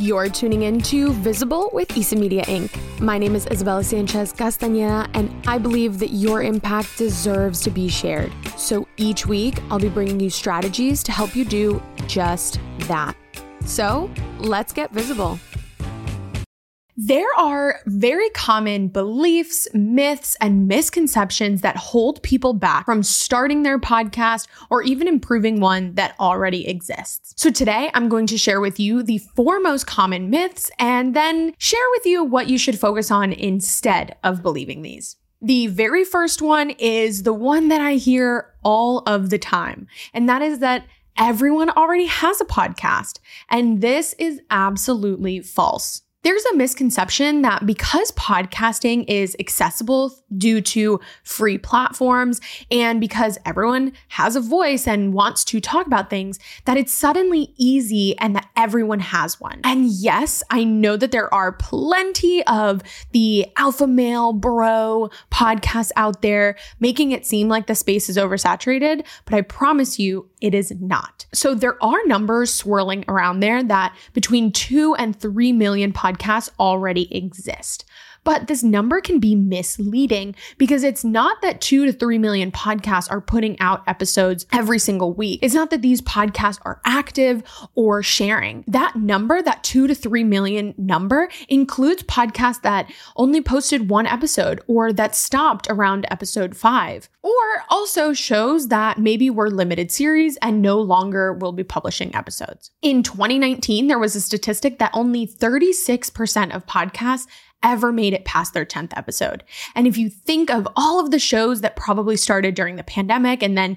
You're 0.00 0.30
tuning 0.30 0.62
in 0.62 0.80
to 0.84 1.12
Visible 1.12 1.68
with 1.74 1.94
Isa 1.94 2.16
Media 2.16 2.42
Inc. 2.46 2.70
My 3.02 3.18
name 3.18 3.36
is 3.36 3.46
Isabella 3.48 3.84
Sanchez 3.84 4.32
Castañeda, 4.32 5.10
and 5.12 5.30
I 5.46 5.58
believe 5.58 5.98
that 5.98 6.08
your 6.08 6.42
impact 6.42 6.96
deserves 6.96 7.60
to 7.64 7.70
be 7.70 7.86
shared. 7.90 8.32
So 8.56 8.88
each 8.96 9.26
week, 9.26 9.58
I'll 9.68 9.78
be 9.78 9.90
bringing 9.90 10.18
you 10.18 10.30
strategies 10.30 11.02
to 11.02 11.12
help 11.12 11.36
you 11.36 11.44
do 11.44 11.82
just 12.06 12.60
that. 12.88 13.14
So 13.66 14.10
let's 14.38 14.72
get 14.72 14.90
visible. 14.90 15.38
There 17.02 17.28
are 17.38 17.80
very 17.86 18.28
common 18.28 18.88
beliefs, 18.88 19.66
myths, 19.72 20.36
and 20.38 20.68
misconceptions 20.68 21.62
that 21.62 21.78
hold 21.78 22.22
people 22.22 22.52
back 22.52 22.84
from 22.84 23.02
starting 23.02 23.62
their 23.62 23.78
podcast 23.78 24.48
or 24.68 24.82
even 24.82 25.08
improving 25.08 25.60
one 25.60 25.94
that 25.94 26.14
already 26.20 26.68
exists. 26.68 27.32
So 27.38 27.50
today 27.50 27.90
I'm 27.94 28.10
going 28.10 28.26
to 28.26 28.36
share 28.36 28.60
with 28.60 28.78
you 28.78 29.02
the 29.02 29.16
four 29.16 29.60
most 29.60 29.86
common 29.86 30.28
myths 30.28 30.70
and 30.78 31.16
then 31.16 31.54
share 31.56 31.80
with 31.92 32.04
you 32.04 32.22
what 32.22 32.48
you 32.48 32.58
should 32.58 32.78
focus 32.78 33.10
on 33.10 33.32
instead 33.32 34.18
of 34.22 34.42
believing 34.42 34.82
these. 34.82 35.16
The 35.40 35.68
very 35.68 36.04
first 36.04 36.42
one 36.42 36.68
is 36.68 37.22
the 37.22 37.32
one 37.32 37.68
that 37.68 37.80
I 37.80 37.94
hear 37.94 38.52
all 38.62 38.98
of 39.06 39.30
the 39.30 39.38
time, 39.38 39.86
and 40.12 40.28
that 40.28 40.42
is 40.42 40.58
that 40.58 40.84
everyone 41.16 41.70
already 41.70 42.06
has 42.06 42.42
a 42.42 42.44
podcast. 42.44 43.20
And 43.48 43.80
this 43.80 44.14
is 44.18 44.42
absolutely 44.50 45.40
false. 45.40 46.02
There's 46.22 46.44
a 46.44 46.56
misconception 46.56 47.40
that 47.42 47.64
because 47.64 48.12
podcasting 48.12 49.06
is 49.08 49.34
accessible 49.40 50.14
due 50.36 50.60
to 50.60 51.00
free 51.24 51.56
platforms 51.56 52.42
and 52.70 53.00
because 53.00 53.38
everyone 53.46 53.92
has 54.08 54.36
a 54.36 54.40
voice 54.42 54.86
and 54.86 55.14
wants 55.14 55.44
to 55.44 55.62
talk 55.62 55.86
about 55.86 56.10
things, 56.10 56.38
that 56.66 56.76
it's 56.76 56.92
suddenly 56.92 57.54
easy 57.56 58.18
and 58.18 58.36
that 58.36 58.50
everyone 58.54 59.00
has 59.00 59.40
one. 59.40 59.62
And 59.64 59.86
yes, 59.88 60.42
I 60.50 60.62
know 60.62 60.98
that 60.98 61.10
there 61.10 61.32
are 61.32 61.52
plenty 61.52 62.46
of 62.46 62.82
the 63.12 63.46
alpha 63.56 63.86
male 63.86 64.34
bro 64.34 65.08
podcasts 65.32 65.90
out 65.96 66.20
there 66.20 66.56
making 66.80 67.12
it 67.12 67.24
seem 67.24 67.48
like 67.48 67.66
the 67.66 67.74
space 67.74 68.10
is 68.10 68.18
oversaturated, 68.18 69.06
but 69.24 69.32
I 69.32 69.40
promise 69.40 69.98
you 69.98 70.28
it 70.42 70.54
is 70.54 70.70
not. 70.80 71.24
So 71.32 71.54
there 71.54 71.82
are 71.82 72.04
numbers 72.04 72.52
swirling 72.52 73.06
around 73.08 73.40
there 73.40 73.62
that 73.62 73.96
between 74.12 74.52
two 74.52 74.94
and 74.96 75.18
three 75.18 75.52
million 75.52 75.94
podcasts 75.94 76.09
podcasts 76.12 76.50
already 76.58 77.14
exist. 77.14 77.84
But 78.24 78.46
this 78.46 78.62
number 78.62 79.00
can 79.00 79.18
be 79.18 79.34
misleading 79.34 80.34
because 80.58 80.84
it's 80.84 81.04
not 81.04 81.40
that 81.42 81.60
two 81.60 81.86
to 81.86 81.92
three 81.92 82.18
million 82.18 82.52
podcasts 82.52 83.10
are 83.10 83.20
putting 83.20 83.58
out 83.60 83.82
episodes 83.86 84.46
every 84.52 84.78
single 84.78 85.12
week. 85.12 85.40
It's 85.42 85.54
not 85.54 85.70
that 85.70 85.82
these 85.82 86.02
podcasts 86.02 86.60
are 86.62 86.80
active 86.84 87.42
or 87.74 88.02
sharing. 88.02 88.64
That 88.66 88.96
number, 88.96 89.42
that 89.42 89.64
two 89.64 89.86
to 89.86 89.94
three 89.94 90.24
million 90.24 90.74
number, 90.76 91.28
includes 91.48 92.02
podcasts 92.04 92.62
that 92.62 92.90
only 93.16 93.40
posted 93.40 93.88
one 93.88 94.06
episode 94.06 94.60
or 94.66 94.92
that 94.92 95.14
stopped 95.14 95.66
around 95.70 96.06
episode 96.10 96.56
five, 96.56 97.08
or 97.22 97.30
also 97.68 98.12
shows 98.12 98.68
that 98.68 98.98
maybe 98.98 99.30
we're 99.30 99.48
limited 99.48 99.90
series 99.90 100.36
and 100.38 100.62
no 100.62 100.80
longer 100.80 101.32
will 101.32 101.52
be 101.52 101.64
publishing 101.64 102.14
episodes. 102.14 102.70
In 102.82 103.02
2019, 103.02 103.86
there 103.86 103.98
was 103.98 104.16
a 104.16 104.20
statistic 104.20 104.78
that 104.78 104.90
only 104.94 105.26
36% 105.26 106.54
of 106.54 106.66
podcasts 106.66 107.26
ever 107.62 107.92
made 107.92 108.12
it 108.12 108.24
past 108.24 108.54
their 108.54 108.64
10th 108.64 108.92
episode. 108.96 109.44
And 109.74 109.86
if 109.86 109.96
you 109.98 110.08
think 110.08 110.50
of 110.50 110.66
all 110.76 111.00
of 111.00 111.10
the 111.10 111.18
shows 111.18 111.60
that 111.60 111.76
probably 111.76 112.16
started 112.16 112.54
during 112.54 112.76
the 112.76 112.82
pandemic 112.82 113.42
and 113.42 113.56
then 113.56 113.76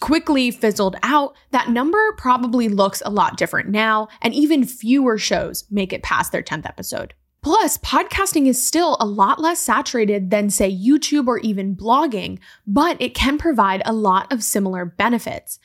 quickly 0.00 0.50
fizzled 0.50 0.96
out, 1.02 1.34
that 1.50 1.70
number 1.70 2.12
probably 2.18 2.68
looks 2.68 3.02
a 3.04 3.10
lot 3.10 3.36
different 3.36 3.68
now, 3.68 4.08
and 4.20 4.34
even 4.34 4.64
fewer 4.64 5.16
shows 5.16 5.64
make 5.70 5.92
it 5.92 6.02
past 6.02 6.32
their 6.32 6.42
10th 6.42 6.66
episode. 6.66 7.14
Plus, 7.42 7.76
podcasting 7.78 8.46
is 8.46 8.64
still 8.64 8.96
a 9.00 9.06
lot 9.06 9.40
less 9.40 9.58
saturated 9.58 10.30
than, 10.30 10.48
say, 10.48 10.70
YouTube 10.70 11.26
or 11.26 11.38
even 11.38 11.74
blogging, 11.74 12.38
but 12.66 12.96
it 13.00 13.14
can 13.14 13.36
provide 13.36 13.82
a 13.84 13.92
lot 13.92 14.32
of 14.32 14.44
similar 14.44 14.84
benefits. 14.84 15.58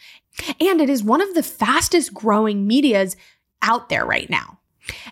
And 0.59 0.81
it 0.81 0.90
is 0.90 1.03
one 1.03 1.22
of 1.22 1.35
the 1.35 1.44
fastest 1.44 2.14
growing 2.14 2.66
medias 2.66 3.16
out 3.62 3.90
there 3.90 4.06
right 4.06 4.29
now. 4.29 4.56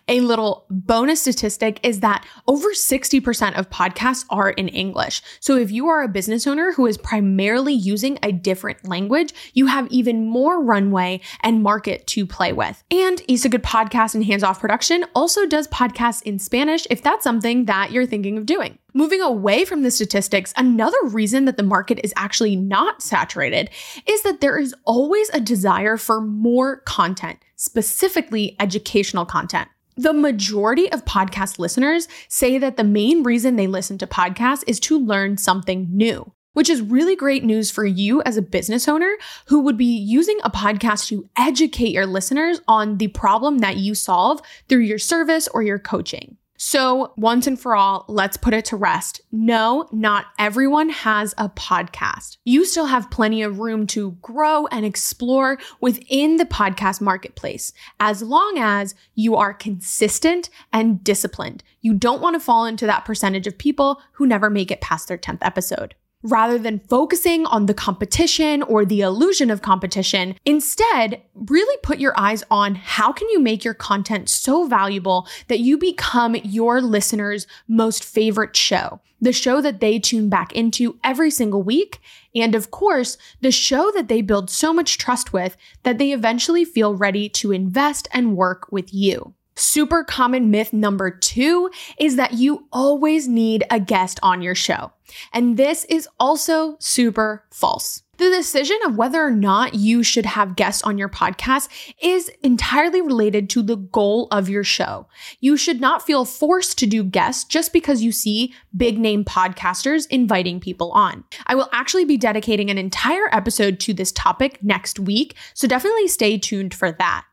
A 0.08 0.20
little 0.20 0.66
bonus 0.70 1.22
statistic 1.22 1.80
is 1.82 2.00
that 2.00 2.24
over 2.46 2.68
60% 2.70 3.58
of 3.58 3.70
podcasts 3.70 4.24
are 4.30 4.50
in 4.50 4.68
English. 4.68 5.22
So 5.40 5.56
if 5.56 5.70
you 5.70 5.88
are 5.88 6.02
a 6.02 6.08
business 6.08 6.46
owner 6.46 6.72
who 6.72 6.86
is 6.86 6.98
primarily 6.98 7.74
using 7.74 8.18
a 8.22 8.32
different 8.32 8.86
language, 8.86 9.32
you 9.54 9.66
have 9.66 9.88
even 9.90 10.26
more 10.26 10.62
runway 10.62 11.20
and 11.40 11.62
market 11.62 12.06
to 12.08 12.26
play 12.26 12.52
with. 12.52 12.82
And 12.90 13.22
Isa 13.28 13.48
Good 13.48 13.62
Podcast 13.62 14.14
and 14.14 14.24
Hands 14.24 14.42
Off 14.42 14.60
Production 14.60 15.04
also 15.14 15.46
does 15.46 15.68
podcasts 15.68 16.22
in 16.22 16.38
Spanish 16.38 16.86
if 16.90 17.02
that's 17.02 17.24
something 17.24 17.64
that 17.66 17.92
you're 17.92 18.06
thinking 18.06 18.38
of 18.38 18.46
doing. 18.46 18.78
Moving 18.96 19.20
away 19.20 19.66
from 19.66 19.82
the 19.82 19.90
statistics, 19.90 20.54
another 20.56 20.96
reason 21.02 21.44
that 21.44 21.58
the 21.58 21.62
market 21.62 22.00
is 22.02 22.14
actually 22.16 22.56
not 22.56 23.02
saturated 23.02 23.68
is 24.06 24.22
that 24.22 24.40
there 24.40 24.58
is 24.58 24.74
always 24.86 25.28
a 25.34 25.40
desire 25.40 25.98
for 25.98 26.18
more 26.18 26.78
content, 26.86 27.38
specifically 27.56 28.56
educational 28.58 29.26
content. 29.26 29.68
The 29.98 30.14
majority 30.14 30.90
of 30.92 31.04
podcast 31.04 31.58
listeners 31.58 32.08
say 32.28 32.56
that 32.56 32.78
the 32.78 32.84
main 32.84 33.22
reason 33.22 33.56
they 33.56 33.66
listen 33.66 33.98
to 33.98 34.06
podcasts 34.06 34.64
is 34.66 34.80
to 34.80 34.98
learn 34.98 35.36
something 35.36 35.88
new, 35.90 36.32
which 36.54 36.70
is 36.70 36.80
really 36.80 37.16
great 37.16 37.44
news 37.44 37.70
for 37.70 37.84
you 37.84 38.22
as 38.22 38.38
a 38.38 38.42
business 38.42 38.88
owner 38.88 39.14
who 39.48 39.60
would 39.60 39.76
be 39.76 39.84
using 39.84 40.38
a 40.42 40.50
podcast 40.50 41.08
to 41.08 41.28
educate 41.36 41.92
your 41.92 42.06
listeners 42.06 42.62
on 42.66 42.96
the 42.96 43.08
problem 43.08 43.58
that 43.58 43.76
you 43.76 43.94
solve 43.94 44.40
through 44.70 44.78
your 44.78 44.98
service 44.98 45.48
or 45.48 45.62
your 45.62 45.78
coaching. 45.78 46.38
So, 46.56 47.12
once 47.16 47.46
and 47.46 47.58
for 47.60 47.76
all, 47.76 48.04
let's 48.08 48.36
put 48.36 48.54
it 48.54 48.64
to 48.66 48.76
rest. 48.76 49.20
No, 49.30 49.88
not 49.92 50.26
everyone 50.38 50.88
has 50.88 51.34
a 51.36 51.48
podcast. 51.48 52.38
You 52.44 52.64
still 52.64 52.86
have 52.86 53.10
plenty 53.10 53.42
of 53.42 53.58
room 53.58 53.86
to 53.88 54.12
grow 54.22 54.66
and 54.68 54.86
explore 54.86 55.58
within 55.80 56.36
the 56.36 56.46
podcast 56.46 57.00
marketplace 57.00 57.72
as 58.00 58.22
long 58.22 58.54
as 58.58 58.94
you 59.14 59.36
are 59.36 59.52
consistent 59.52 60.48
and 60.72 61.02
disciplined. 61.04 61.62
You 61.80 61.94
don't 61.94 62.22
want 62.22 62.34
to 62.34 62.40
fall 62.40 62.64
into 62.64 62.86
that 62.86 63.04
percentage 63.04 63.46
of 63.46 63.58
people 63.58 64.00
who 64.12 64.26
never 64.26 64.48
make 64.48 64.70
it 64.70 64.80
past 64.80 65.08
their 65.08 65.18
10th 65.18 65.38
episode 65.42 65.94
rather 66.26 66.58
than 66.58 66.80
focusing 66.88 67.46
on 67.46 67.66
the 67.66 67.74
competition 67.74 68.62
or 68.62 68.84
the 68.84 69.00
illusion 69.00 69.50
of 69.50 69.62
competition. 69.62 70.34
Instead, 70.44 71.22
really 71.34 71.78
put 71.82 71.98
your 71.98 72.18
eyes 72.18 72.42
on 72.50 72.74
how 72.74 73.12
can 73.12 73.28
you 73.30 73.40
make 73.40 73.64
your 73.64 73.74
content 73.74 74.28
so 74.28 74.66
valuable 74.66 75.26
that 75.48 75.60
you 75.60 75.78
become 75.78 76.34
your 76.36 76.80
listeners' 76.80 77.46
most 77.68 78.04
favorite 78.04 78.56
show, 78.56 79.00
the 79.20 79.32
show 79.32 79.60
that 79.60 79.80
they 79.80 79.98
tune 79.98 80.28
back 80.28 80.52
into 80.52 80.98
every 81.04 81.30
single 81.30 81.62
week. 81.62 82.00
And 82.34 82.54
of 82.54 82.70
course, 82.70 83.16
the 83.40 83.52
show 83.52 83.90
that 83.94 84.08
they 84.08 84.20
build 84.20 84.50
so 84.50 84.72
much 84.72 84.98
trust 84.98 85.32
with 85.32 85.56
that 85.84 85.98
they 85.98 86.12
eventually 86.12 86.64
feel 86.64 86.94
ready 86.94 87.28
to 87.30 87.52
invest 87.52 88.08
and 88.12 88.36
work 88.36 88.66
with 88.70 88.92
you. 88.92 89.35
Super 89.56 90.04
common 90.04 90.50
myth 90.50 90.72
number 90.72 91.10
two 91.10 91.70
is 91.98 92.16
that 92.16 92.34
you 92.34 92.66
always 92.72 93.26
need 93.26 93.64
a 93.70 93.80
guest 93.80 94.20
on 94.22 94.42
your 94.42 94.54
show. 94.54 94.92
And 95.32 95.56
this 95.56 95.84
is 95.86 96.08
also 96.20 96.76
super 96.78 97.44
false. 97.50 98.02
The 98.18 98.30
decision 98.30 98.78
of 98.86 98.96
whether 98.96 99.22
or 99.22 99.30
not 99.30 99.74
you 99.74 100.02
should 100.02 100.24
have 100.24 100.56
guests 100.56 100.82
on 100.82 100.96
your 100.96 101.08
podcast 101.08 101.68
is 102.02 102.30
entirely 102.42 103.02
related 103.02 103.50
to 103.50 103.62
the 103.62 103.76
goal 103.76 104.28
of 104.30 104.48
your 104.48 104.64
show. 104.64 105.06
You 105.40 105.58
should 105.58 105.82
not 105.82 106.04
feel 106.04 106.24
forced 106.24 106.78
to 106.78 106.86
do 106.86 107.04
guests 107.04 107.44
just 107.44 107.74
because 107.74 108.02
you 108.02 108.12
see 108.12 108.54
big 108.74 108.98
name 108.98 109.22
podcasters 109.22 110.06
inviting 110.08 110.60
people 110.60 110.92
on. 110.92 111.24
I 111.46 111.54
will 111.54 111.68
actually 111.72 112.06
be 112.06 112.16
dedicating 112.16 112.70
an 112.70 112.78
entire 112.78 113.28
episode 113.32 113.80
to 113.80 113.92
this 113.92 114.12
topic 114.12 114.62
next 114.62 114.98
week, 114.98 115.36
so 115.52 115.68
definitely 115.68 116.08
stay 116.08 116.38
tuned 116.38 116.72
for 116.72 116.92
that. 116.92 117.24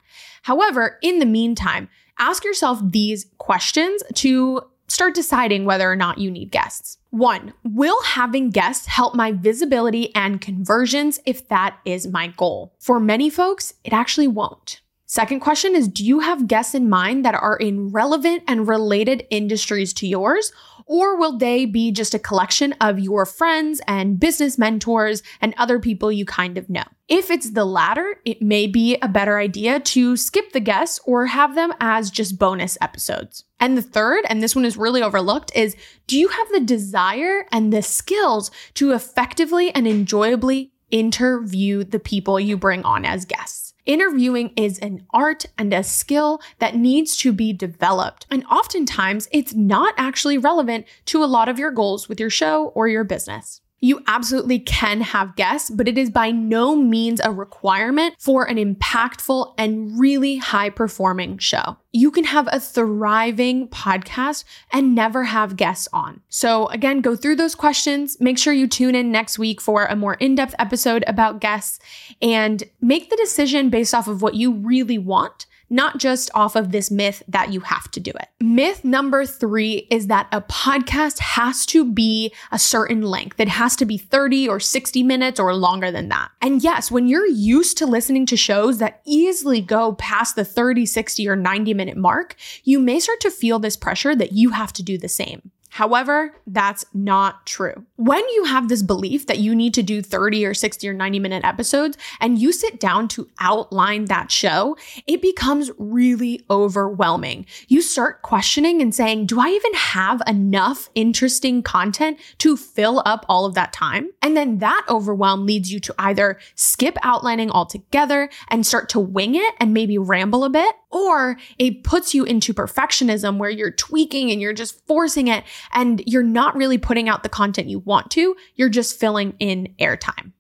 However, 0.41 0.99
in 1.01 1.19
the 1.19 1.25
meantime, 1.25 1.87
ask 2.19 2.43
yourself 2.43 2.79
these 2.81 3.27
questions 3.37 4.03
to 4.15 4.61
start 4.87 5.15
deciding 5.15 5.65
whether 5.65 5.91
or 5.91 5.95
not 5.95 6.17
you 6.17 6.29
need 6.29 6.51
guests. 6.51 6.97
One, 7.09 7.53
will 7.63 8.01
having 8.03 8.49
guests 8.49 8.85
help 8.87 9.15
my 9.15 9.31
visibility 9.31 10.13
and 10.15 10.41
conversions 10.41 11.19
if 11.25 11.47
that 11.47 11.77
is 11.85 12.07
my 12.07 12.27
goal? 12.27 12.73
For 12.79 12.99
many 12.99 13.29
folks, 13.29 13.73
it 13.83 13.93
actually 13.93 14.27
won't. 14.27 14.81
Second 15.13 15.41
question 15.41 15.75
is 15.75 15.87
Do 15.87 16.03
you 16.03 16.21
have 16.21 16.47
guests 16.47 16.73
in 16.73 16.89
mind 16.89 17.23
that 17.23 17.35
are 17.35 17.55
in 17.55 17.89
relevant 17.89 18.41
and 18.47 18.67
related 18.67 19.27
industries 19.29 19.93
to 19.93 20.07
yours? 20.07 20.51
Or 20.87 21.19
will 21.19 21.37
they 21.37 21.67
be 21.67 21.91
just 21.91 22.15
a 22.15 22.19
collection 22.19 22.73
of 22.81 22.97
your 22.97 23.27
friends 23.27 23.79
and 23.87 24.19
business 24.19 24.57
mentors 24.57 25.21
and 25.39 25.53
other 25.55 25.79
people 25.79 26.11
you 26.11 26.25
kind 26.25 26.57
of 26.57 26.67
know? 26.67 26.85
If 27.07 27.29
it's 27.29 27.51
the 27.51 27.63
latter, 27.63 28.15
it 28.25 28.41
may 28.41 28.65
be 28.65 28.97
a 29.03 29.07
better 29.07 29.37
idea 29.37 29.79
to 29.81 30.17
skip 30.17 30.51
the 30.51 30.59
guests 30.59 30.99
or 31.05 31.27
have 31.27 31.53
them 31.53 31.73
as 31.79 32.09
just 32.09 32.39
bonus 32.39 32.75
episodes. 32.81 33.43
And 33.59 33.77
the 33.77 33.83
third, 33.83 34.25
and 34.29 34.41
this 34.41 34.55
one 34.55 34.65
is 34.65 34.77
really 34.77 35.03
overlooked, 35.03 35.55
is 35.55 35.75
do 36.07 36.17
you 36.17 36.29
have 36.29 36.49
the 36.49 36.61
desire 36.61 37.45
and 37.51 37.71
the 37.71 37.83
skills 37.83 38.49
to 38.73 38.93
effectively 38.93 39.69
and 39.75 39.87
enjoyably 39.87 40.71
interview 40.89 41.83
the 41.83 41.99
people 41.99 42.39
you 42.39 42.57
bring 42.57 42.81
on 42.81 43.05
as 43.05 43.25
guests? 43.25 43.62
Interviewing 43.85 44.53
is 44.55 44.79
an 44.79 45.05
art 45.13 45.45
and 45.57 45.73
a 45.73 45.83
skill 45.83 46.41
that 46.59 46.73
needs 46.73 47.17
to 47.17 47.33
be 47.33 47.51
developed. 47.51 48.25
And 48.31 48.45
oftentimes, 48.45 49.27
it's 49.31 49.53
not 49.53 49.93
actually 49.97 50.37
relevant 50.37 50.85
to 51.07 51.21
a 51.21 51.25
lot 51.25 51.49
of 51.49 51.59
your 51.59 51.71
goals 51.71 52.07
with 52.07 52.17
your 52.17 52.29
show 52.29 52.67
or 52.75 52.87
your 52.87 53.03
business. 53.03 53.59
You 53.83 54.01
absolutely 54.07 54.59
can 54.59 55.01
have 55.01 55.35
guests, 55.35 55.69
but 55.69 55.89
it 55.89 55.97
is 55.97 56.09
by 56.09 56.31
no 56.31 56.73
means 56.73 57.19
a 57.21 57.33
requirement 57.33 58.15
for 58.17 58.45
an 58.45 58.55
impactful 58.55 59.55
and 59.57 59.99
really 59.99 60.37
high 60.37 60.69
performing 60.69 61.37
show. 61.37 61.75
You 61.91 62.09
can 62.09 62.23
have 62.23 62.47
a 62.49 62.61
thriving 62.61 63.67
podcast 63.67 64.45
and 64.71 64.95
never 64.95 65.25
have 65.25 65.57
guests 65.57 65.89
on. 65.91 66.21
So, 66.29 66.67
again, 66.67 67.01
go 67.01 67.17
through 67.17 67.35
those 67.35 67.55
questions. 67.55 68.15
Make 68.21 68.37
sure 68.37 68.53
you 68.53 68.69
tune 68.69 68.95
in 68.95 69.11
next 69.11 69.37
week 69.37 69.59
for 69.59 69.85
a 69.87 69.97
more 69.97 70.13
in 70.13 70.35
depth 70.35 70.55
episode 70.57 71.03
about 71.05 71.41
guests 71.41 71.79
and 72.21 72.63
make 72.79 73.09
the 73.09 73.17
decision 73.17 73.69
based 73.69 73.93
off 73.93 74.07
of 74.07 74.21
what 74.21 74.35
you 74.35 74.53
really 74.53 74.97
want 74.97 75.45
not 75.73 75.97
just 75.97 76.29
off 76.35 76.55
of 76.55 76.71
this 76.71 76.91
myth 76.91 77.23
that 77.27 77.51
you 77.51 77.59
have 77.61 77.89
to 77.91 77.99
do 77.99 78.11
it. 78.11 78.27
Myth 78.39 78.85
number 78.85 79.25
three 79.25 79.87
is 79.89 80.07
that 80.07 80.27
a 80.31 80.41
podcast 80.41 81.17
has 81.19 81.65
to 81.65 81.83
be 81.83 82.31
a 82.51 82.59
certain 82.59 83.01
length. 83.01 83.39
It 83.39 83.47
has 83.47 83.75
to 83.77 83.85
be 83.85 83.97
30 83.97 84.47
or 84.47 84.59
60 84.59 85.01
minutes 85.01 85.39
or 85.39 85.55
longer 85.55 85.91
than 85.91 86.09
that. 86.09 86.29
And 86.41 86.63
yes, 86.63 86.91
when 86.91 87.07
you're 87.07 87.25
used 87.25 87.77
to 87.79 87.87
listening 87.87 88.27
to 88.27 88.37
shows 88.37 88.77
that 88.77 89.01
easily 89.03 89.61
go 89.61 89.93
past 89.93 90.35
the 90.35 90.45
30, 90.45 90.85
60, 90.85 91.27
or 91.27 91.35
90 91.35 91.73
minute 91.73 91.97
mark, 91.97 92.35
you 92.63 92.79
may 92.79 92.99
start 92.99 93.19
to 93.21 93.31
feel 93.31 93.57
this 93.57 93.75
pressure 93.75 94.15
that 94.15 94.33
you 94.33 94.51
have 94.51 94.73
to 94.73 94.83
do 94.83 94.99
the 94.99 95.09
same. 95.09 95.51
However, 95.73 96.35
that's 96.45 96.85
not 96.93 97.47
true. 97.47 97.83
When 97.95 98.19
you 98.29 98.43
have 98.43 98.69
this 98.69 98.83
belief 98.83 99.25
that 99.25 99.39
you 99.39 99.55
need 99.55 99.73
to 99.73 99.81
do 99.81 100.03
30 100.03 100.45
or 100.45 100.53
60 100.53 100.87
or 100.87 100.93
90 100.93 101.17
minute 101.17 101.43
episodes 101.43 101.97
and 102.21 102.37
you 102.37 102.51
sit 102.51 102.79
down 102.79 103.07
to 103.07 103.27
outline 103.39 104.05
that 104.05 104.29
show, 104.29 104.77
it 105.07 105.19
becomes 105.19 105.71
really 105.79 106.45
overwhelming. 106.47 107.47
You 107.69 107.81
start 107.81 108.21
questioning 108.21 108.83
and 108.83 108.93
saying, 108.93 109.25
Do 109.25 109.39
I 109.39 109.47
even 109.47 109.73
have 109.73 110.21
enough 110.27 110.91
interesting 110.93 111.63
content 111.63 112.19
to 112.37 112.55
fill 112.55 113.01
up 113.03 113.25
all 113.27 113.47
of 113.47 113.55
that 113.55 113.73
time? 113.73 114.11
And 114.21 114.37
then 114.37 114.59
that 114.59 114.85
overwhelm 114.87 115.47
leads 115.47 115.71
you 115.71 115.79
to 115.79 115.95
either 115.97 116.37
skip 116.53 116.99
outlining 117.01 117.49
altogether 117.49 118.29
and 118.49 118.63
start 118.63 118.89
to 118.89 118.99
wing 118.99 119.33
it 119.33 119.55
and 119.59 119.73
maybe 119.73 119.97
ramble 119.97 120.43
a 120.43 120.51
bit, 120.51 120.75
or 120.91 121.37
it 121.57 121.83
puts 121.83 122.13
you 122.13 122.25
into 122.25 122.53
perfectionism 122.53 123.39
where 123.39 123.49
you're 123.49 123.71
tweaking 123.71 124.29
and 124.29 124.39
you're 124.39 124.53
just 124.53 124.85
forcing 124.85 125.29
it 125.29 125.43
and 125.71 126.03
you're 126.05 126.23
not 126.23 126.55
really 126.55 126.77
putting 126.77 127.09
out 127.09 127.23
the 127.23 127.29
content 127.29 127.69
you 127.69 127.79
want 127.79 128.11
to. 128.11 128.35
You're 128.55 128.69
just 128.69 128.99
filling 128.99 129.35
in 129.39 129.73
airtime. 129.79 130.31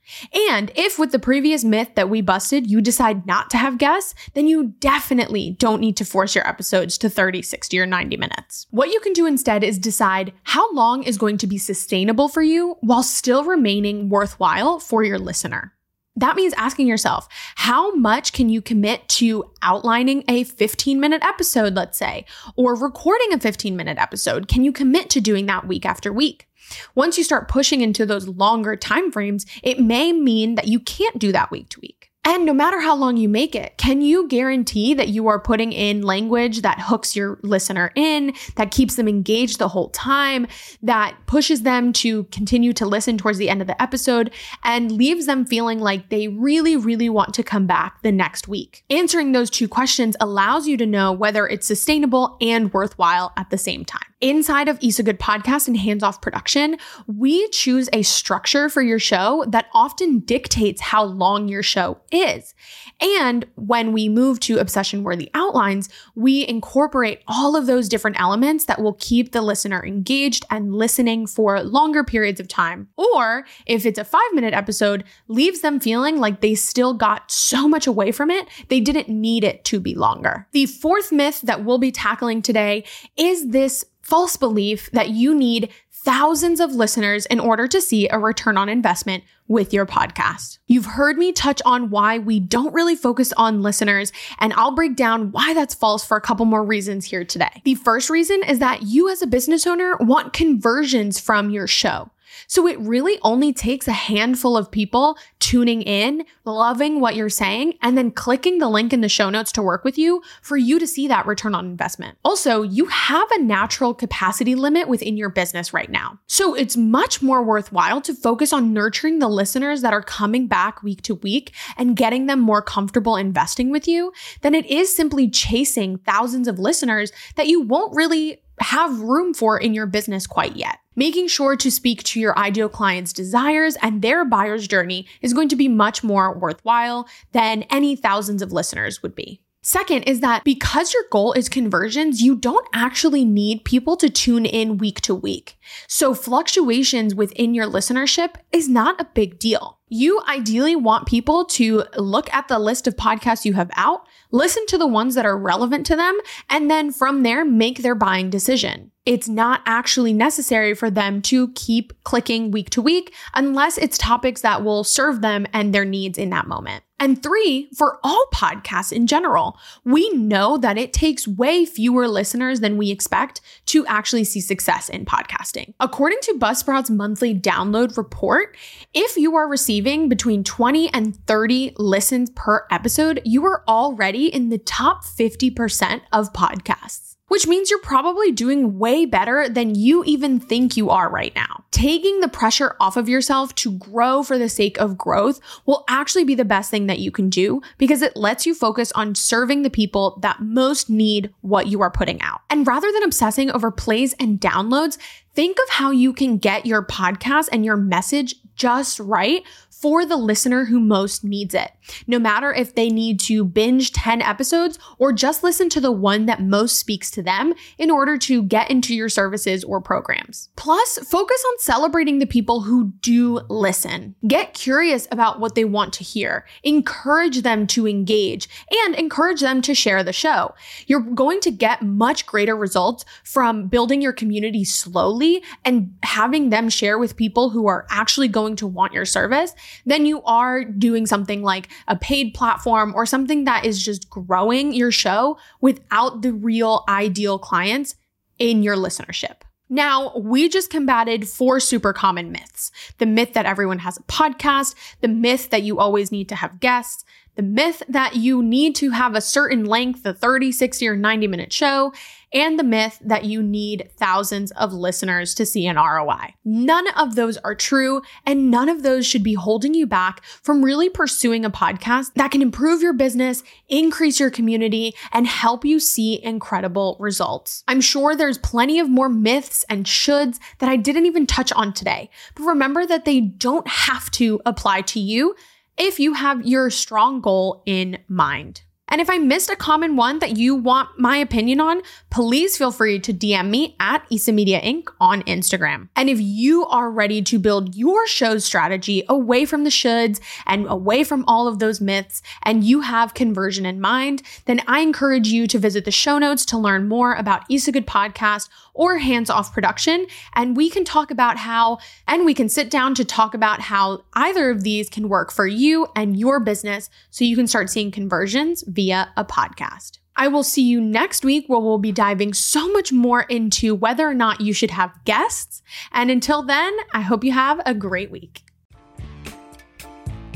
And 0.51 0.71
if 0.75 0.99
with 0.99 1.11
the 1.11 1.19
previous 1.19 1.63
myth 1.63 1.89
that 1.95 2.09
we 2.09 2.21
busted, 2.21 2.69
you 2.69 2.81
decide 2.81 3.25
not 3.25 3.49
to 3.51 3.57
have 3.57 3.77
guests, 3.77 4.13
then 4.33 4.47
you 4.47 4.73
definitely 4.79 5.55
don't 5.59 5.79
need 5.79 5.97
to 5.97 6.05
force 6.05 6.35
your 6.35 6.47
episodes 6.47 6.97
to 6.99 7.09
30, 7.09 7.41
60, 7.41 7.79
or 7.79 7.85
90 7.85 8.17
minutes. 8.17 8.67
What 8.71 8.91
you 8.91 8.99
can 8.99 9.13
do 9.13 9.25
instead 9.25 9.63
is 9.63 9.77
decide 9.79 10.33
how 10.43 10.71
long 10.73 11.03
is 11.03 11.17
going 11.17 11.37
to 11.39 11.47
be 11.47 11.57
sustainable 11.57 12.27
for 12.27 12.41
you 12.41 12.77
while 12.81 13.03
still 13.03 13.43
remaining 13.43 14.09
worthwhile 14.09 14.79
for 14.79 15.03
your 15.03 15.19
listener. 15.19 15.72
That 16.15 16.35
means 16.35 16.53
asking 16.53 16.87
yourself, 16.87 17.27
how 17.55 17.95
much 17.95 18.33
can 18.33 18.49
you 18.49 18.61
commit 18.61 19.09
to 19.09 19.51
outlining 19.63 20.23
a 20.27 20.43
15 20.43 20.99
minute 20.99 21.23
episode, 21.23 21.73
let's 21.73 21.97
say, 21.97 22.25
or 22.55 22.75
recording 22.75 23.33
a 23.33 23.39
15 23.39 23.75
minute 23.75 23.97
episode? 23.97 24.47
Can 24.47 24.63
you 24.63 24.71
commit 24.71 25.09
to 25.11 25.21
doing 25.21 25.47
that 25.47 25.67
week 25.67 25.85
after 25.85 26.13
week? 26.13 26.47
Once 26.95 27.17
you 27.17 27.23
start 27.23 27.47
pushing 27.47 27.81
into 27.81 28.05
those 28.05 28.27
longer 28.27 28.77
timeframes, 28.77 29.45
it 29.63 29.79
may 29.79 30.13
mean 30.13 30.55
that 30.55 30.67
you 30.67 30.79
can't 30.79 31.19
do 31.19 31.31
that 31.31 31.51
week 31.51 31.69
to 31.69 31.79
week. 31.81 32.12
And 32.25 32.45
no 32.45 32.53
matter 32.53 32.79
how 32.79 32.95
long 32.95 33.17
you 33.17 33.27
make 33.27 33.53
it, 33.53 33.77
can 33.77 34.01
you 34.01 34.29
guarantee 34.29 34.93
that 34.93 35.09
you 35.09 35.27
are 35.27 35.39
putting 35.39 35.73
in 35.73 36.03
language 36.03 36.61
that 36.61 36.79
hooks 36.79 37.17
your 37.17 37.37
listener 37.43 37.91
in, 37.95 38.33
that 38.55 38.71
keeps 38.71 38.95
them 38.95 39.09
engaged 39.09 39.59
the 39.59 39.67
whole 39.67 39.89
time, 39.89 40.47
that 40.81 41.15
pushes 41.25 41.63
them 41.63 41.91
to 41.93 42.23
continue 42.25 42.71
to 42.73 42.85
listen 42.85 43.17
towards 43.17 43.39
the 43.39 43.49
end 43.49 43.59
of 43.59 43.67
the 43.67 43.81
episode, 43.81 44.31
and 44.63 44.93
leaves 44.93 45.25
them 45.25 45.45
feeling 45.45 45.79
like 45.79 46.09
they 46.09 46.29
really, 46.29 46.77
really 46.77 47.09
want 47.09 47.33
to 47.33 47.43
come 47.43 47.67
back 47.67 48.01
the 48.03 48.11
next 48.11 48.47
week? 48.47 48.85
Answering 48.89 49.33
those 49.33 49.49
two 49.49 49.67
questions 49.67 50.15
allows 50.21 50.65
you 50.65 50.77
to 50.77 50.85
know 50.85 51.11
whether 51.11 51.45
it's 51.45 51.67
sustainable 51.67 52.37
and 52.39 52.73
worthwhile 52.73 53.33
at 53.35 53.49
the 53.49 53.57
same 53.57 53.83
time. 53.83 54.12
Inside 54.23 54.69
of 54.69 54.77
Isa 54.79 55.03
Good 55.03 55.19
Podcast 55.19 55.67
and 55.67 55.75
Hands 55.75 56.01
Off 56.01 56.21
Production, 56.21 56.77
we 57.07 57.45
choose 57.49 57.89
a 57.91 58.03
structure 58.03 58.69
for 58.69 58.81
your 58.81 58.97
show 58.97 59.43
that 59.49 59.65
often 59.73 60.19
dictates 60.19 60.79
how 60.79 61.03
long 61.03 61.49
your 61.49 61.61
show 61.61 61.99
is. 62.09 62.55
And 63.01 63.45
when 63.55 63.91
we 63.91 64.07
move 64.07 64.39
to 64.41 64.59
Obsession 64.59 65.03
Worthy 65.03 65.29
Outlines, 65.33 65.89
we 66.15 66.47
incorporate 66.47 67.21
all 67.27 67.57
of 67.57 67.65
those 67.65 67.89
different 67.89 68.17
elements 68.17 68.63
that 68.63 68.81
will 68.81 68.93
keep 68.93 69.33
the 69.33 69.41
listener 69.41 69.85
engaged 69.85 70.45
and 70.49 70.73
listening 70.73 71.27
for 71.27 71.61
longer 71.61 72.05
periods 72.05 72.39
of 72.39 72.47
time. 72.47 72.87
Or 72.95 73.45
if 73.65 73.85
it's 73.85 73.99
a 73.99 74.05
five 74.05 74.21
minute 74.31 74.53
episode, 74.53 75.03
leaves 75.27 75.59
them 75.59 75.81
feeling 75.81 76.17
like 76.17 76.39
they 76.39 76.55
still 76.55 76.93
got 76.93 77.29
so 77.29 77.67
much 77.67 77.87
away 77.87 78.13
from 78.13 78.31
it, 78.31 78.47
they 78.69 78.79
didn't 78.79 79.09
need 79.09 79.43
it 79.43 79.65
to 79.65 79.81
be 79.81 79.95
longer. 79.95 80.47
The 80.53 80.67
fourth 80.67 81.11
myth 81.11 81.41
that 81.41 81.65
we'll 81.65 81.77
be 81.77 81.91
tackling 81.91 82.41
today 82.41 82.85
is 83.17 83.49
this 83.49 83.83
false 84.03 84.37
belief 84.37 84.91
that 84.91 85.09
you 85.09 85.33
need 85.33 85.71
thousands 85.91 86.59
of 86.59 86.73
listeners 86.73 87.25
in 87.27 87.39
order 87.39 87.67
to 87.67 87.79
see 87.79 88.09
a 88.09 88.19
return 88.19 88.57
on 88.57 88.67
investment 88.67 89.23
with 89.47 89.73
your 89.73 89.85
podcast. 89.85 90.57
You've 90.67 90.85
heard 90.85 91.17
me 91.17 91.31
touch 91.31 91.61
on 91.65 91.89
why 91.89 92.19
we 92.19 92.39
don't 92.39 92.73
really 92.73 92.95
focus 92.95 93.31
on 93.33 93.61
listeners, 93.61 94.11
and 94.39 94.53
I'll 94.53 94.75
break 94.75 94.95
down 94.95 95.31
why 95.31 95.53
that's 95.53 95.73
false 95.73 96.05
for 96.05 96.17
a 96.17 96.21
couple 96.21 96.45
more 96.45 96.63
reasons 96.63 97.05
here 97.05 97.23
today. 97.23 97.61
The 97.63 97.75
first 97.75 98.09
reason 98.09 98.43
is 98.43 98.59
that 98.59 98.83
you, 98.83 99.09
as 99.09 99.21
a 99.21 99.27
business 99.27 99.65
owner, 99.65 99.95
want 99.99 100.33
conversions 100.33 101.19
from 101.19 101.49
your 101.49 101.67
show. 101.67 102.09
So 102.47 102.67
it 102.67 102.79
really 102.79 103.19
only 103.21 103.53
takes 103.53 103.87
a 103.87 103.93
handful 103.93 104.57
of 104.57 104.71
people 104.71 105.17
tuning 105.39 105.81
in, 105.81 106.25
loving 106.45 106.99
what 106.99 107.15
you're 107.15 107.29
saying, 107.29 107.75
and 107.81 107.97
then 107.97 108.11
clicking 108.11 108.59
the 108.59 108.69
link 108.69 108.93
in 108.93 109.01
the 109.01 109.09
show 109.09 109.29
notes 109.29 109.51
to 109.53 109.61
work 109.61 109.83
with 109.83 109.97
you 109.97 110.21
for 110.41 110.57
you 110.57 110.79
to 110.79 110.87
see 110.87 111.07
that 111.07 111.25
return 111.25 111.55
on 111.55 111.65
investment. 111.65 112.17
Also, 112.23 112.61
you 112.61 112.85
have 112.85 113.27
a 113.31 113.41
natural 113.41 113.93
capacity 113.93 114.55
limit 114.55 114.87
within 114.87 115.17
your 115.17 115.29
business 115.29 115.73
right 115.73 115.89
now. 115.89 116.19
So 116.27 116.53
it's 116.53 116.77
much 116.77 117.21
more 117.21 117.43
worthwhile 117.43 118.01
to 118.01 118.13
focus 118.13 118.53
on 118.53 118.73
nurturing 118.73 119.19
the 119.19 119.27
listeners 119.27 119.81
that 119.81 119.93
are 119.93 120.01
coming 120.01 120.47
back 120.47 120.83
week 120.83 121.01
to 121.03 121.15
week 121.15 121.53
and 121.77 121.95
getting 121.95 122.25
them 122.25 122.39
more 122.39 122.61
comfortable 122.61 123.15
investing 123.15 123.69
with 123.71 123.87
you 123.87 124.11
than 124.41 124.55
it 124.55 124.65
is 124.65 124.95
simply 124.95 125.29
chasing 125.29 125.97
thousands 125.99 126.47
of 126.47 126.59
listeners 126.59 127.11
that 127.35 127.47
you 127.47 127.61
won't 127.61 127.95
really 127.95 128.41
have 128.59 128.99
room 128.99 129.33
for 129.33 129.59
in 129.59 129.73
your 129.73 129.85
business 129.85 130.27
quite 130.27 130.55
yet. 130.55 130.79
Making 130.95 131.27
sure 131.27 131.55
to 131.55 131.71
speak 131.71 132.03
to 132.03 132.19
your 132.19 132.37
ideal 132.37 132.69
client's 132.69 133.13
desires 133.13 133.77
and 133.81 134.01
their 134.01 134.23
buyer's 134.23 134.67
journey 134.67 135.07
is 135.21 135.33
going 135.33 135.49
to 135.49 135.55
be 135.55 135.67
much 135.67 136.03
more 136.03 136.37
worthwhile 136.37 137.07
than 137.31 137.63
any 137.63 137.95
thousands 137.95 138.41
of 138.41 138.51
listeners 138.51 139.01
would 139.01 139.15
be. 139.15 139.41
Second 139.65 140.03
is 140.03 140.19
that 140.19 140.43
because 140.43 140.93
your 140.93 141.03
goal 141.09 141.31
is 141.31 141.47
conversions, 141.47 142.21
you 142.21 142.35
don't 142.35 142.67
actually 142.73 143.23
need 143.23 143.63
people 143.63 143.95
to 143.95 144.09
tune 144.09 144.45
in 144.45 144.77
week 144.77 144.99
to 144.99 145.15
week. 145.15 145.57
So 145.87 146.13
fluctuations 146.13 147.15
within 147.15 147.53
your 147.53 147.65
listenership 147.65 148.35
is 148.51 148.67
not 148.67 148.99
a 148.99 149.07
big 149.13 149.39
deal. 149.39 149.79
You 149.87 150.21
ideally 150.27 150.75
want 150.75 151.07
people 151.07 151.45
to 151.45 151.85
look 151.95 152.31
at 152.33 152.49
the 152.49 152.59
list 152.59 152.87
of 152.87 152.97
podcasts 152.97 153.45
you 153.45 153.53
have 153.53 153.71
out, 153.75 154.05
listen 154.31 154.65
to 154.65 154.77
the 154.77 154.85
ones 154.85 155.15
that 155.15 155.25
are 155.25 155.37
relevant 155.37 155.85
to 155.85 155.95
them, 155.95 156.19
and 156.49 156.69
then 156.69 156.91
from 156.91 157.23
there 157.23 157.45
make 157.45 157.83
their 157.83 157.95
buying 157.95 158.29
decision. 158.29 158.91
It's 159.05 159.27
not 159.27 159.61
actually 159.65 160.13
necessary 160.13 160.73
for 160.73 160.89
them 160.89 161.21
to 161.23 161.49
keep 161.49 161.91
clicking 162.05 162.51
week 162.51 162.69
to 162.69 162.81
week 162.81 163.13
unless 163.33 163.77
it's 163.77 163.97
topics 163.97 164.41
that 164.41 164.63
will 164.63 164.85
serve 164.85 165.21
them 165.21 165.45
and 165.51 165.75
their 165.75 165.83
needs 165.83 166.17
in 166.17 166.29
that 166.29 166.47
moment. 166.47 166.85
And 167.01 167.21
three, 167.21 167.67
for 167.75 167.99
all 168.01 168.25
podcasts 168.33 168.93
in 168.93 169.07
general, 169.07 169.57
we 169.83 170.09
know 170.11 170.57
that 170.57 170.77
it 170.77 170.93
takes 170.93 171.27
way 171.27 171.65
fewer 171.65 172.07
listeners 172.07 172.61
than 172.61 172.77
we 172.77 172.91
expect 172.91 173.41
to 173.65 173.85
actually 173.87 174.23
see 174.23 174.39
success 174.39 174.87
in 174.87 175.03
podcasting. 175.03 175.73
According 175.81 176.19
to 176.21 176.39
Buzzsprout's 176.39 176.89
monthly 176.89 177.37
download 177.37 177.97
report, 177.97 178.55
if 178.93 179.17
you 179.17 179.35
are 179.35 179.49
receiving 179.49 180.07
between 180.07 180.45
20 180.45 180.93
and 180.93 181.17
30 181.27 181.73
listens 181.75 182.29
per 182.29 182.65
episode, 182.71 183.21
you 183.25 183.43
are 183.43 183.65
already 183.67 184.33
in 184.33 184.47
the 184.47 184.59
top 184.59 185.03
50% 185.03 186.01
of 186.13 186.31
podcasts 186.31 187.12
which 187.33 187.47
means 187.47 187.71
you're 187.71 187.79
probably 187.79 188.31
doing 188.31 188.77
way 188.77 189.07
better 189.07 189.49
than 189.49 189.73
you 189.73 190.03
even 190.03 190.39
think 190.39 190.77
you 190.77 190.91
are 190.91 191.09
right 191.09 191.33
now. 191.33 191.63
Taking 191.71 192.19
the 192.19 192.27
pressure 192.27 192.75
off 192.79 192.95
of 192.95 193.09
yourself 193.09 193.55
to 193.55 193.71
grow 193.79 194.21
for 194.21 194.37
the 194.37 194.47
sake 194.47 194.79
of 194.79 194.99
growth 194.99 195.39
will 195.65 195.83
actually 195.89 196.25
be 196.25 196.35
the 196.35 196.45
best 196.45 196.69
thing 196.69 196.85
that 196.85 196.99
you 196.99 197.09
can 197.09 197.31
do 197.31 197.59
because 197.79 198.03
it 198.03 198.15
lets 198.15 198.45
you 198.45 198.53
focus 198.53 198.91
on 198.91 199.15
serving 199.15 199.63
the 199.63 199.71
people 199.71 200.19
that 200.21 200.43
most 200.43 200.91
need 200.91 201.33
what 201.41 201.65
you 201.65 201.81
are 201.81 201.89
putting 201.89 202.21
out. 202.21 202.41
And 202.51 202.67
rather 202.67 202.91
than 202.91 203.01
obsessing 203.01 203.49
over 203.49 203.71
plays 203.71 204.13
and 204.19 204.39
downloads, 204.39 204.99
think 205.33 205.57
of 205.57 205.69
how 205.69 205.89
you 205.89 206.13
can 206.13 206.37
get 206.37 206.67
your 206.67 206.85
podcast 206.85 207.49
and 207.51 207.65
your 207.65 207.77
message 207.77 208.35
just 208.55 208.99
right 208.99 209.43
for 209.83 210.05
the 210.05 210.15
listener 210.15 210.63
who 210.63 210.79
most 210.79 211.25
needs 211.25 211.53
it. 211.53 211.73
No 212.07 212.17
matter 212.17 212.53
if 212.53 212.73
they 212.73 212.87
need 212.87 213.19
to 213.19 213.43
binge 213.43 213.91
10 213.91 214.21
episodes 214.21 214.79
or 214.97 215.11
just 215.11 215.43
listen 215.43 215.67
to 215.67 215.81
the 215.81 215.91
one 215.91 216.25
that 216.25 216.41
most 216.41 216.77
speaks 216.77 217.11
to 217.11 217.21
them 217.21 217.53
in 217.77 217.91
order 217.91 218.17
to 218.19 218.43
get 218.43 218.71
into 218.71 218.95
your 218.95 219.09
services 219.09 219.61
or 219.61 219.81
programs. 219.81 220.47
Plus, 220.55 220.99
focus 220.99 221.43
on 221.51 221.59
celebrating 221.59 222.19
the 222.19 222.25
people 222.25 222.61
who 222.61 222.93
do 223.01 223.41
listen. 223.49 224.15
Get 224.25 224.53
curious 224.53 225.05
about 225.11 225.41
what 225.41 225.53
they 225.53 225.65
want 225.65 225.91
to 225.95 226.05
hear. 226.05 226.45
Encourage 226.63 227.41
them 227.41 227.67
to 227.67 227.85
engage 227.85 228.47
and 228.85 228.95
encourage 228.95 229.41
them 229.41 229.61
to 229.63 229.75
share 229.75 230.01
the 230.01 230.13
show. 230.13 230.55
You're 230.87 231.01
going 231.01 231.41
to 231.41 231.51
get 231.51 231.81
much 231.81 232.25
greater 232.25 232.55
results 232.55 233.03
from 233.25 233.67
building 233.67 234.01
your 234.01 234.13
community 234.13 234.63
slowly 234.63 235.43
and 235.65 235.93
having 236.03 236.51
them 236.51 236.69
share 236.69 236.97
with 236.97 237.17
people 237.17 237.49
who 237.49 237.67
are 237.67 237.85
actually 237.89 238.29
going 238.29 238.55
to 238.55 238.65
want 238.65 238.93
your 238.93 239.03
service 239.03 239.53
than 239.85 240.05
you 240.05 240.21
are 240.23 240.63
doing 240.63 241.05
something 241.05 241.43
like 241.43 241.69
a 241.87 241.95
paid 241.95 242.33
platform 242.33 242.93
or 242.95 243.05
something 243.05 243.43
that 243.45 243.65
is 243.65 243.83
just 243.83 244.09
growing 244.09 244.73
your 244.73 244.91
show 244.91 245.37
without 245.61 246.21
the 246.21 246.33
real 246.33 246.83
ideal 246.87 247.39
clients 247.39 247.95
in 248.39 248.63
your 248.63 248.75
listenership. 248.75 249.41
Now, 249.69 250.15
we 250.17 250.49
just 250.49 250.69
combated 250.69 251.27
four 251.27 251.59
super 251.59 251.93
common 251.93 252.31
myths. 252.31 252.71
The 252.99 253.05
myth 253.05 253.33
that 253.33 253.45
everyone 253.45 253.79
has 253.79 253.97
a 253.97 254.03
podcast, 254.03 254.75
the 255.01 255.07
myth 255.07 255.49
that 255.49 255.63
you 255.63 255.79
always 255.79 256.11
need 256.11 256.29
to 256.29 256.35
have 256.35 256.59
guests, 256.59 257.03
the 257.35 257.43
myth 257.43 257.83
that 257.89 258.15
you 258.15 258.43
need 258.43 258.75
to 258.75 258.91
have 258.91 259.15
a 259.15 259.21
certain 259.21 259.65
length, 259.65 260.05
a 260.05 260.13
30, 260.13 260.51
60, 260.51 260.87
or 260.87 260.95
90 260.95 261.27
minute 261.27 261.53
show, 261.53 261.93
and 262.33 262.57
the 262.57 262.63
myth 262.63 262.99
that 263.03 263.25
you 263.25 263.43
need 263.43 263.89
thousands 263.95 264.51
of 264.51 264.73
listeners 264.73 265.35
to 265.35 265.45
see 265.45 265.67
an 265.67 265.75
ROI. 265.75 266.33
None 266.43 266.87
of 266.89 267.15
those 267.15 267.37
are 267.37 267.53
true, 267.53 268.01
and 268.25 268.49
none 268.49 268.69
of 268.69 268.81
those 268.81 269.05
should 269.05 269.23
be 269.23 269.35
holding 269.35 269.73
you 269.73 269.85
back 269.85 270.23
from 270.41 270.65
really 270.65 270.89
pursuing 270.89 271.45
a 271.45 271.51
podcast 271.51 272.13
that 272.15 272.31
can 272.31 272.41
improve 272.41 272.81
your 272.81 272.93
business, 272.93 273.43
increase 273.69 274.19
your 274.19 274.31
community, 274.31 274.95
and 275.11 275.27
help 275.27 275.63
you 275.63 275.79
see 275.79 276.23
incredible 276.23 276.97
results. 276.99 277.63
I'm 277.67 277.81
sure 277.81 278.15
there's 278.15 278.39
plenty 278.39 278.79
of 278.79 278.89
more 278.89 279.09
myths 279.09 279.63
and 279.69 279.85
shoulds 279.85 280.39
that 280.59 280.69
I 280.69 280.75
didn't 280.75 281.05
even 281.05 281.27
touch 281.27 281.51
on 281.53 281.71
today, 281.71 282.09
but 282.35 282.43
remember 282.43 282.85
that 282.85 283.05
they 283.05 283.21
don't 283.21 283.67
have 283.67 284.09
to 284.11 284.41
apply 284.45 284.81
to 284.81 284.99
you 284.99 285.35
if 285.77 285.99
you 285.99 286.13
have 286.13 286.45
your 286.45 286.69
strong 286.69 287.21
goal 287.21 287.63
in 287.65 287.99
mind. 288.07 288.61
And 288.89 288.99
if 288.99 289.09
I 289.09 289.17
missed 289.17 289.49
a 289.49 289.55
common 289.55 289.95
one 289.95 290.19
that 290.19 290.37
you 290.37 290.55
want 290.55 290.99
my 290.99 291.17
opinion 291.17 291.59
on, 291.59 291.81
please 292.09 292.57
feel 292.57 292.71
free 292.71 292.99
to 292.99 293.13
DM 293.13 293.49
me 293.49 293.75
at 293.79 294.05
Isa 294.09 294.31
Media 294.31 294.61
Inc. 294.61 294.83
on 294.99 295.23
Instagram. 295.23 295.87
And 295.95 296.09
if 296.09 296.19
you 296.19 296.65
are 296.65 296.91
ready 296.91 297.21
to 297.23 297.39
build 297.39 297.75
your 297.75 298.05
show's 298.07 298.43
strategy 298.45 299.03
away 299.07 299.45
from 299.45 299.63
the 299.63 299.69
shoulds 299.69 300.19
and 300.45 300.67
away 300.67 301.03
from 301.03 301.23
all 301.27 301.47
of 301.47 301.59
those 301.59 301.81
myths, 301.81 302.21
and 302.43 302.63
you 302.63 302.81
have 302.81 303.13
conversion 303.13 303.65
in 303.65 303.79
mind, 303.79 304.21
then 304.45 304.61
I 304.67 304.81
encourage 304.81 305.29
you 305.29 305.47
to 305.47 305.57
visit 305.59 305.85
the 305.85 305.91
show 305.91 306.19
notes 306.19 306.45
to 306.47 306.57
learn 306.57 306.87
more 306.87 307.13
about 307.13 307.45
Isa 307.49 307.71
Good 307.71 307.87
Podcast 307.87 308.49
or 308.73 308.97
hands 308.97 309.29
off 309.29 309.53
production. 309.53 310.05
And 310.33 310.57
we 310.57 310.69
can 310.69 310.83
talk 310.83 311.11
about 311.11 311.37
how, 311.37 311.77
and 312.07 312.25
we 312.25 312.33
can 312.33 312.49
sit 312.49 312.69
down 312.69 312.95
to 312.95 313.05
talk 313.05 313.33
about 313.33 313.61
how 313.61 314.03
either 314.13 314.49
of 314.49 314.63
these 314.63 314.89
can 314.89 315.09
work 315.09 315.31
for 315.31 315.47
you 315.47 315.87
and 315.95 316.17
your 316.17 316.39
business 316.39 316.89
so 317.11 317.23
you 317.23 317.35
can 317.35 317.47
start 317.47 317.69
seeing 317.69 317.91
conversions 317.91 318.63
via 318.73 319.11
a 319.15 319.23
podcast. 319.23 319.99
I 320.15 320.27
will 320.27 320.43
see 320.43 320.61
you 320.61 320.79
next 320.79 321.25
week 321.25 321.45
where 321.47 321.59
we'll 321.59 321.79
be 321.79 321.91
diving 321.91 322.33
so 322.33 322.71
much 322.71 322.91
more 322.91 323.21
into 323.21 323.73
whether 323.73 324.07
or 324.07 324.13
not 324.13 324.41
you 324.41 324.53
should 324.53 324.71
have 324.71 324.93
guests. 325.05 325.63
And 325.91 326.11
until 326.11 326.43
then, 326.43 326.71
I 326.93 327.01
hope 327.01 327.23
you 327.23 327.31
have 327.31 327.61
a 327.65 327.73
great 327.73 328.11
week. 328.11 328.43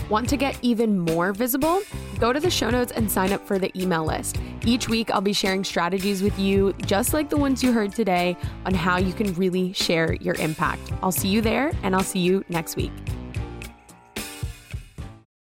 Want 0.09 0.29
to 0.29 0.37
get 0.37 0.57
even 0.61 0.99
more 0.99 1.33
visible? 1.33 1.81
Go 2.17 2.31
to 2.31 2.39
the 2.39 2.49
show 2.49 2.69
notes 2.69 2.93
and 2.93 3.11
sign 3.11 3.33
up 3.33 3.45
for 3.45 3.59
the 3.59 3.77
email 3.79 4.05
list. 4.05 4.39
Each 4.65 4.87
week, 4.87 5.11
I'll 5.11 5.21
be 5.21 5.33
sharing 5.33 5.63
strategies 5.65 6.23
with 6.23 6.39
you, 6.39 6.73
just 6.85 7.13
like 7.13 7.29
the 7.29 7.37
ones 7.37 7.61
you 7.61 7.73
heard 7.73 7.93
today, 7.93 8.37
on 8.65 8.73
how 8.73 8.97
you 8.97 9.13
can 9.13 9.33
really 9.33 9.73
share 9.73 10.13
your 10.13 10.35
impact. 10.35 10.93
I'll 11.03 11.11
see 11.11 11.27
you 11.27 11.41
there, 11.41 11.73
and 11.83 11.93
I'll 11.93 12.03
see 12.03 12.19
you 12.19 12.43
next 12.47 12.77
week. 12.77 12.91